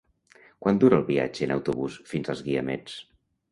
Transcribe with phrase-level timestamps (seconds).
[0.65, 2.99] Quant dura el viatge en autobús fins als Guiamets?